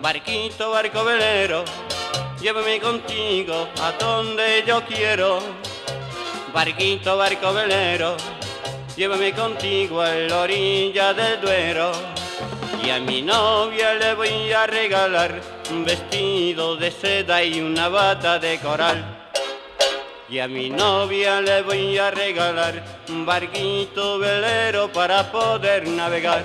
Barquito, 0.00 0.70
barco 0.70 1.02
velero, 1.02 1.64
llévame 2.40 2.78
contigo 2.78 3.68
a 3.82 3.90
donde 3.98 4.62
yo 4.64 4.80
quiero. 4.86 5.40
Barquito, 6.54 7.16
barco 7.16 7.52
velero, 7.52 8.16
llévame 8.96 9.32
contigo 9.32 10.00
a 10.00 10.14
la 10.14 10.42
orilla 10.42 11.12
del 11.14 11.40
Duero. 11.40 11.90
Y 12.80 12.90
a 12.90 13.00
mi 13.00 13.22
novia 13.22 13.94
le 13.94 14.14
voy 14.14 14.52
a 14.52 14.68
regalar 14.68 15.40
un 15.72 15.84
vestido 15.84 16.76
de 16.76 16.92
seda 16.92 17.42
y 17.42 17.60
una 17.60 17.88
bata 17.88 18.38
de 18.38 18.56
coral. 18.60 19.04
Y 20.28 20.38
a 20.38 20.46
mi 20.46 20.70
novia 20.70 21.40
le 21.40 21.62
voy 21.62 21.98
a 21.98 22.12
regalar 22.12 22.84
un 23.08 23.26
barquito 23.26 24.20
velero 24.20 24.92
para 24.92 25.32
poder 25.32 25.88
navegar. 25.88 26.44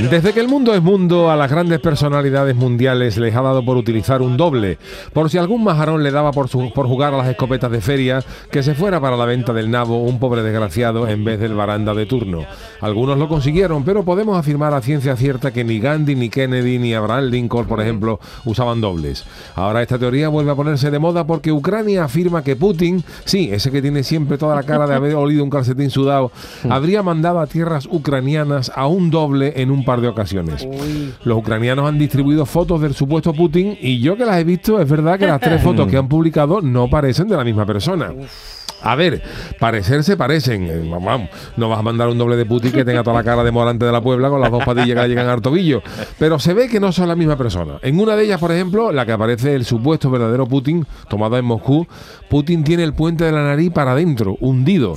Desde 0.00 0.32
que 0.32 0.40
el 0.40 0.48
mundo 0.48 0.74
es 0.74 0.82
mundo, 0.82 1.28
a 1.28 1.36
las 1.36 1.50
grandes 1.50 1.80
personalidades 1.80 2.54
mundiales 2.54 3.18
les 3.18 3.34
ha 3.34 3.42
dado 3.42 3.64
por 3.64 3.76
utilizar 3.76 4.22
un 4.22 4.36
doble. 4.36 4.78
Por 5.12 5.28
si 5.28 5.38
algún 5.38 5.64
majarón 5.64 6.02
le 6.02 6.12
daba 6.12 6.30
por, 6.30 6.48
por 6.72 6.86
jugar 6.86 7.12
a 7.12 7.18
las 7.18 7.28
escopetas 7.28 7.70
de 7.70 7.80
feria, 7.80 8.22
que 8.50 8.62
se 8.62 8.74
fuera 8.74 9.00
para 9.00 9.16
la 9.16 9.26
venta 9.26 9.52
del 9.52 9.70
nabo 9.70 10.02
un 10.04 10.18
pobre 10.18 10.42
desgraciado 10.42 11.08
en 11.08 11.24
vez 11.24 11.40
del 11.40 11.54
baranda 11.54 11.94
de 11.94 12.06
turno. 12.06 12.46
Algunos 12.80 13.18
lo 13.18 13.28
consiguieron, 13.28 13.84
pero 13.84 14.04
podemos 14.04 14.38
afirmar 14.38 14.72
a 14.72 14.80
ciencia 14.80 15.16
cierta 15.16 15.52
que 15.52 15.64
ni 15.64 15.80
Gandhi, 15.80 16.14
ni 16.14 16.30
Kennedy, 16.30 16.78
ni 16.78 16.94
Abraham 16.94 17.24
Lincoln, 17.24 17.66
por 17.66 17.80
ejemplo, 17.80 18.20
usaban 18.44 18.80
dobles. 18.80 19.24
Ahora 19.56 19.82
esta 19.82 19.98
teoría 19.98 20.28
vuelve 20.28 20.52
a 20.52 20.56
ponerse 20.56 20.90
de 20.90 20.98
moda 21.00 21.26
porque 21.26 21.52
Ucrania 21.52 22.04
afirma 22.04 22.44
que 22.44 22.56
Putin, 22.56 23.04
sí, 23.24 23.50
ese 23.52 23.70
que 23.72 23.82
tiene 23.82 24.04
siempre 24.04 24.38
toda 24.38 24.54
la 24.54 24.62
cara 24.62 24.86
de 24.86 24.94
haber 24.94 25.16
olido 25.16 25.42
un 25.42 25.50
calcetín 25.50 25.90
sudado, 25.90 26.30
habría 26.70 27.02
mandado 27.02 27.40
a 27.40 27.46
tierras 27.46 27.86
ucranianas 27.90 28.70
a 28.74 28.86
un 28.86 29.10
doble 29.10 29.54
en 29.56 29.70
un 29.70 29.84
par 29.88 30.02
de 30.02 30.08
ocasiones. 30.08 30.68
Los 31.24 31.38
ucranianos 31.38 31.88
han 31.88 31.98
distribuido 31.98 32.44
fotos 32.44 32.82
del 32.82 32.94
supuesto 32.94 33.32
Putin 33.32 33.78
y 33.80 34.00
yo 34.00 34.18
que 34.18 34.26
las 34.26 34.36
he 34.36 34.44
visto, 34.44 34.78
es 34.82 34.86
verdad 34.86 35.18
que 35.18 35.26
las 35.26 35.40
tres 35.40 35.62
fotos 35.62 35.86
que 35.90 35.96
han 35.96 36.08
publicado 36.08 36.60
no 36.60 36.90
parecen 36.90 37.26
de 37.26 37.38
la 37.38 37.42
misma 37.42 37.64
persona. 37.64 38.12
A 38.82 38.94
ver, 38.96 39.22
parecerse 39.58 40.18
parecen. 40.18 40.64
Eh, 40.64 40.88
vamos, 40.88 41.30
no 41.56 41.70
vas 41.70 41.78
a 41.78 41.82
mandar 41.82 42.08
un 42.08 42.18
doble 42.18 42.36
de 42.36 42.44
Putin 42.44 42.70
que 42.70 42.84
tenga 42.84 43.02
toda 43.02 43.16
la 43.16 43.24
cara 43.24 43.42
de 43.42 43.50
morante 43.50 43.86
de 43.86 43.92
la 43.92 44.02
Puebla 44.02 44.28
con 44.28 44.42
las 44.42 44.50
dos 44.50 44.62
patillas 44.62 44.94
que 44.94 45.02
le 45.02 45.08
llegan 45.08 45.26
al 45.26 45.40
tobillo. 45.40 45.82
Pero 46.18 46.38
se 46.38 46.52
ve 46.52 46.68
que 46.68 46.80
no 46.80 46.92
son 46.92 47.08
la 47.08 47.16
misma 47.16 47.36
persona. 47.36 47.78
En 47.80 47.98
una 47.98 48.14
de 48.14 48.24
ellas, 48.24 48.38
por 48.38 48.52
ejemplo, 48.52 48.92
la 48.92 49.06
que 49.06 49.12
aparece 49.12 49.54
el 49.54 49.64
supuesto 49.64 50.10
verdadero 50.10 50.46
Putin, 50.46 50.86
tomado 51.08 51.38
en 51.38 51.46
Moscú, 51.46 51.86
Putin 52.28 52.62
tiene 52.62 52.84
el 52.84 52.92
puente 52.92 53.24
de 53.24 53.32
la 53.32 53.42
nariz 53.42 53.72
para 53.72 53.92
adentro, 53.92 54.36
hundido. 54.40 54.96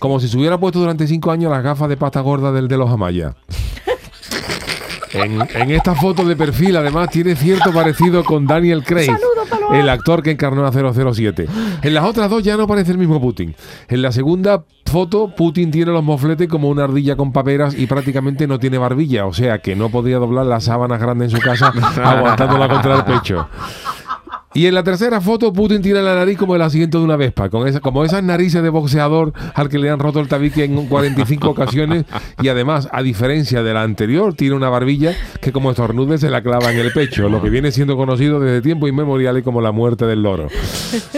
Como 0.00 0.18
si 0.18 0.26
se 0.26 0.36
hubiera 0.36 0.58
puesto 0.58 0.80
durante 0.80 1.06
cinco 1.06 1.30
años 1.30 1.52
las 1.52 1.62
gafas 1.62 1.88
de 1.88 1.96
pasta 1.96 2.20
gorda 2.20 2.50
del 2.50 2.66
de 2.66 2.76
los 2.76 2.90
Amaya. 2.90 3.36
En, 5.12 5.70
esta 5.70 5.94
foto 5.94 6.24
de 6.24 6.36
perfil, 6.36 6.76
además, 6.76 7.10
tiene 7.10 7.36
cierto 7.36 7.72
parecido 7.72 8.24
con 8.24 8.46
Daniel 8.46 8.82
Craig, 8.82 9.10
el 9.72 9.88
actor 9.88 10.22
que 10.22 10.30
encarnó 10.30 10.66
a 10.66 10.72
007. 10.72 11.46
En 11.82 11.94
las 11.94 12.04
otras 12.04 12.30
dos 12.30 12.42
ya 12.42 12.56
no 12.56 12.66
parece 12.66 12.92
el 12.92 12.98
mismo 12.98 13.20
Putin. 13.20 13.54
En 13.88 14.02
la 14.02 14.12
segunda 14.12 14.64
foto, 14.86 15.34
Putin 15.34 15.70
tiene 15.70 15.92
los 15.92 16.04
mofletes 16.04 16.48
como 16.48 16.68
una 16.68 16.84
ardilla 16.84 17.16
con 17.16 17.32
paperas 17.32 17.74
y 17.76 17.86
prácticamente 17.86 18.46
no 18.46 18.58
tiene 18.58 18.78
barbilla, 18.78 19.26
o 19.26 19.32
sea 19.32 19.58
que 19.58 19.74
no 19.74 19.88
podría 19.88 20.18
doblar 20.18 20.46
las 20.46 20.64
sábanas 20.64 21.00
grandes 21.00 21.32
en 21.32 21.40
su 21.40 21.42
casa 21.42 21.72
aguantándola 22.04 22.68
contra 22.68 22.96
el 22.96 23.04
pecho. 23.04 23.48
Y 24.54 24.66
en 24.66 24.74
la 24.74 24.82
tercera 24.82 25.20
foto, 25.22 25.50
Putin 25.52 25.80
tiene 25.80 26.02
la 26.02 26.14
nariz 26.14 26.36
como 26.36 26.54
el 26.54 26.60
asiento 26.60 26.98
de 26.98 27.04
una 27.04 27.16
vespa, 27.16 27.48
con 27.48 27.66
esa, 27.66 27.80
como 27.80 28.04
esas 28.04 28.22
narices 28.22 28.62
de 28.62 28.68
boxeador 28.68 29.32
al 29.54 29.70
que 29.70 29.78
le 29.78 29.88
han 29.88 29.98
roto 29.98 30.20
el 30.20 30.28
tabique 30.28 30.64
en 30.64 30.86
45 30.88 31.48
ocasiones. 31.48 32.04
Y 32.42 32.48
además, 32.48 32.86
a 32.92 33.02
diferencia 33.02 33.62
de 33.62 33.72
la 33.72 33.82
anterior, 33.82 34.34
tiene 34.34 34.54
una 34.54 34.68
barbilla 34.68 35.14
que 35.40 35.52
como 35.52 35.70
estornude 35.70 36.18
se 36.18 36.28
la 36.28 36.42
clava 36.42 36.70
en 36.70 36.78
el 36.78 36.92
pecho, 36.92 37.30
lo 37.30 37.40
que 37.40 37.48
viene 37.48 37.72
siendo 37.72 37.96
conocido 37.96 38.40
desde 38.40 38.60
tiempos 38.60 38.90
inmemoriales 38.90 39.42
como 39.42 39.62
la 39.62 39.72
muerte 39.72 40.04
del 40.04 40.22
loro. 40.22 40.48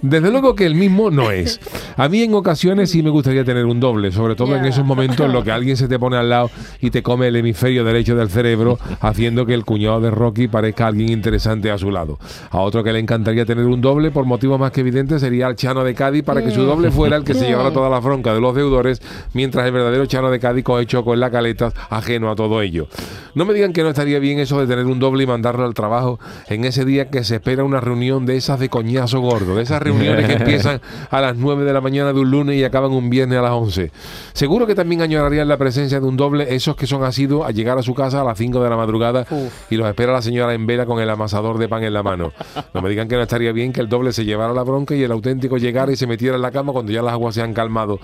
Desde 0.00 0.30
luego 0.30 0.54
que 0.54 0.64
el 0.64 0.74
mismo 0.74 1.10
no 1.10 1.30
es. 1.30 1.60
A 1.98 2.08
mí 2.08 2.22
en 2.22 2.32
ocasiones 2.32 2.90
sí 2.90 3.02
me 3.02 3.10
gustaría 3.10 3.44
tener 3.44 3.66
un 3.66 3.78
doble, 3.78 4.10
sobre 4.10 4.36
todo 4.36 4.56
en 4.56 4.64
esos 4.64 4.86
momentos 4.86 5.26
en 5.26 5.32
los 5.32 5.44
que 5.44 5.52
alguien 5.52 5.76
se 5.76 5.86
te 5.86 5.98
pone 5.98 6.16
al 6.16 6.30
lado 6.30 6.50
y 6.80 6.90
te 6.90 7.02
come 7.02 7.28
el 7.28 7.36
hemisferio 7.36 7.84
derecho 7.84 8.16
del 8.16 8.30
cerebro, 8.30 8.78
haciendo 9.00 9.44
que 9.44 9.52
el 9.52 9.66
cuñado 9.66 10.00
de 10.00 10.10
Rocky 10.10 10.48
parezca 10.48 10.86
alguien 10.86 11.10
interesante 11.10 11.70
a 11.70 11.76
su 11.76 11.90
lado. 11.90 12.18
A 12.50 12.60
otro 12.60 12.82
que 12.82 12.92
le 12.92 13.00
encanta 13.00 13.17
encantaría 13.18 13.44
tener 13.44 13.66
un 13.66 13.80
doble, 13.80 14.10
por 14.10 14.24
motivo 14.24 14.58
más 14.58 14.70
que 14.70 14.80
evidente 14.80 15.18
sería 15.18 15.48
el 15.48 15.56
Chano 15.56 15.82
de 15.82 15.94
Cádiz 15.94 16.22
para 16.22 16.42
que 16.42 16.50
su 16.52 16.62
doble 16.62 16.90
fuera 16.90 17.16
el 17.16 17.24
que 17.24 17.34
se 17.34 17.46
llevara 17.46 17.72
toda 17.72 17.90
la 17.90 17.98
bronca 17.98 18.32
de 18.32 18.40
los 18.40 18.54
deudores, 18.54 19.02
mientras 19.32 19.66
el 19.66 19.72
verdadero 19.72 20.06
Chano 20.06 20.30
de 20.30 20.38
Cádiz 20.38 20.64
coge 20.64 20.86
choco 20.86 21.14
en 21.14 21.20
la 21.20 21.30
caleta, 21.30 21.72
ajeno 21.90 22.30
a 22.30 22.36
todo 22.36 22.62
ello. 22.62 22.86
No 23.34 23.44
me 23.44 23.54
digan 23.54 23.72
que 23.72 23.82
no 23.82 23.90
estaría 23.90 24.18
bien 24.18 24.38
eso 24.38 24.58
de 24.60 24.66
tener 24.66 24.86
un 24.86 24.98
doble 24.98 25.24
y 25.24 25.26
mandarlo 25.26 25.64
al 25.64 25.74
trabajo 25.74 26.18
en 26.48 26.64
ese 26.64 26.84
día 26.84 27.10
que 27.10 27.24
se 27.24 27.36
espera 27.36 27.64
una 27.64 27.80
reunión 27.80 28.26
de 28.26 28.36
esas 28.36 28.58
de 28.58 28.68
coñazo 28.68 29.20
gordo, 29.20 29.54
de 29.56 29.62
esas 29.62 29.82
reuniones 29.82 30.26
que 30.26 30.34
empiezan 30.34 30.80
a 31.10 31.20
las 31.20 31.36
9 31.36 31.64
de 31.64 31.72
la 31.72 31.80
mañana 31.80 32.12
de 32.12 32.20
un 32.20 32.30
lunes 32.30 32.56
y 32.56 32.64
acaban 32.64 32.92
un 32.92 33.10
viernes 33.10 33.38
a 33.38 33.42
las 33.42 33.52
11. 33.52 33.90
Seguro 34.32 34.66
que 34.66 34.74
también 34.74 35.02
añorarían 35.02 35.48
la 35.48 35.56
presencia 35.56 36.00
de 36.00 36.06
un 36.06 36.16
doble 36.16 36.54
esos 36.54 36.76
que 36.76 36.86
son 36.86 37.04
asidos 37.04 37.46
a 37.46 37.50
llegar 37.50 37.78
a 37.78 37.82
su 37.82 37.94
casa 37.94 38.20
a 38.20 38.24
las 38.24 38.38
5 38.38 38.62
de 38.62 38.70
la 38.70 38.76
madrugada 38.76 39.26
y 39.70 39.76
los 39.76 39.88
espera 39.88 40.12
la 40.12 40.22
señora 40.22 40.54
en 40.54 40.66
vela 40.66 40.86
con 40.86 41.00
el 41.00 41.10
amasador 41.10 41.58
de 41.58 41.68
pan 41.68 41.84
en 41.84 41.92
la 41.92 42.02
mano. 42.02 42.32
No 42.74 42.82
me 42.82 42.88
digan 42.88 43.07
que 43.08 43.16
no 43.16 43.22
estaría 43.22 43.52
bien 43.52 43.72
que 43.72 43.80
el 43.80 43.88
doble 43.88 44.12
se 44.12 44.24
llevara 44.24 44.52
la 44.52 44.62
bronca 44.62 44.94
y 44.94 45.02
el 45.02 45.10
auténtico 45.10 45.56
llegara 45.56 45.90
y 45.92 45.96
se 45.96 46.06
metiera 46.06 46.36
en 46.36 46.42
la 46.42 46.50
cama 46.50 46.72
cuando 46.72 46.92
ya 46.92 47.02
las 47.02 47.12
aguas 47.12 47.34
se 47.34 47.42
han 47.42 47.54
calmado. 47.54 47.98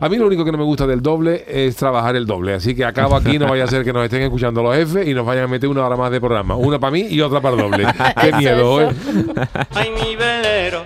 A 0.00 0.08
mí 0.08 0.16
lo 0.16 0.26
único 0.26 0.44
que 0.44 0.52
no 0.52 0.58
me 0.58 0.64
gusta 0.64 0.86
del 0.86 1.02
doble 1.02 1.44
es 1.46 1.76
trabajar 1.76 2.16
el 2.16 2.26
doble, 2.26 2.54
así 2.54 2.74
que 2.74 2.84
acabo 2.84 3.16
aquí, 3.16 3.38
no 3.38 3.46
vaya 3.46 3.64
a 3.64 3.66
ser 3.66 3.84
que 3.84 3.92
nos 3.92 4.04
estén 4.04 4.22
escuchando 4.22 4.62
los 4.62 4.74
jefes 4.76 5.06
y 5.06 5.14
nos 5.14 5.26
vayan 5.26 5.44
a 5.44 5.48
meter 5.48 5.68
una 5.68 5.86
hora 5.86 5.96
más 5.96 6.10
de 6.10 6.20
programa, 6.20 6.56
una 6.56 6.78
para 6.78 6.90
mí 6.92 7.06
y 7.10 7.20
otra 7.20 7.40
para 7.40 7.56
el 7.56 7.62
doble. 7.62 7.86
Qué 8.20 8.32
miedo, 8.32 8.80
¿eh? 8.80 8.88
Ay, 9.74 9.90
mi 9.90 10.16
velero, 10.16 10.84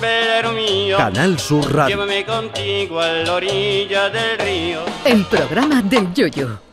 velero 0.00 0.52
mío. 0.52 0.96
Canal 0.96 1.38
Sur 1.38 1.72
Radio. 1.72 1.96
Llévame 1.96 2.24
contigo 2.24 3.00
a 3.00 3.08
la 3.08 3.34
orilla 3.34 4.10
del 4.10 4.38
río. 4.38 4.80
El 5.04 5.24
programa 5.24 5.82
del 5.82 6.12
yoyo. 6.12 6.69